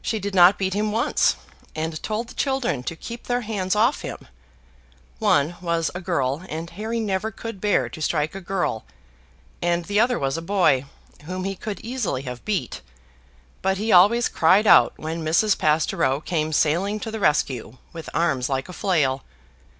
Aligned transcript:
She 0.00 0.20
did 0.20 0.32
not 0.32 0.60
beat 0.60 0.74
him 0.74 0.92
once, 0.92 1.34
and 1.74 2.00
told 2.00 2.28
the 2.28 2.34
children 2.34 2.84
to 2.84 2.94
keep 2.94 3.24
their 3.26 3.40
hands 3.40 3.74
off 3.74 4.02
him. 4.02 4.28
One 5.18 5.56
was 5.60 5.90
a 5.92 6.00
girl, 6.00 6.44
and 6.48 6.70
Harry 6.70 7.00
never 7.00 7.32
could 7.32 7.60
bear 7.60 7.88
to 7.88 8.00
strike 8.00 8.36
a 8.36 8.40
girl; 8.40 8.84
and 9.60 9.86
the 9.86 9.98
other 9.98 10.20
was 10.20 10.36
a 10.36 10.40
boy, 10.40 10.84
whom 11.24 11.42
he 11.42 11.56
could 11.56 11.80
easily 11.80 12.22
have 12.22 12.44
beat, 12.44 12.80
but 13.60 13.76
he 13.76 13.90
always 13.90 14.28
cried 14.28 14.68
out, 14.68 14.92
when 14.98 15.24
Mrs. 15.24 15.58
Pastoureau 15.58 16.20
came 16.20 16.52
sailing 16.52 17.00
to 17.00 17.10
the 17.10 17.18
rescue 17.18 17.78
with 17.92 18.08
arms 18.14 18.48
like 18.48 18.68
a 18.68 18.72
flail. 18.72 19.24